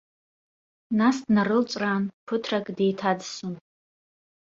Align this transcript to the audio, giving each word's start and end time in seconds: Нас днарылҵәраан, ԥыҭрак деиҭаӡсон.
Нас 0.97 1.17
днарылҵәраан, 1.25 2.03
ԥыҭрак 2.25 2.65
деиҭаӡсон. 2.77 3.55